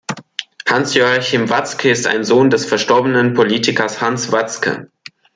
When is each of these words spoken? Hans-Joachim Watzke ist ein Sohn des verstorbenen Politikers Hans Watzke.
Hans-Joachim 0.67 1.51
Watzke 1.51 1.91
ist 1.91 2.07
ein 2.07 2.23
Sohn 2.23 2.49
des 2.49 2.65
verstorbenen 2.65 3.35
Politikers 3.35 4.01
Hans 4.01 4.31
Watzke. 4.31 4.87